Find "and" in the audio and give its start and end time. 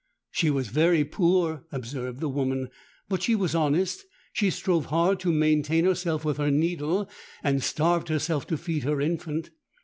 7.43-7.61